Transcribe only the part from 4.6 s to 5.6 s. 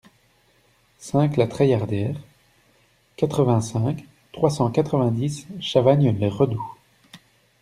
quatre-vingt-dix,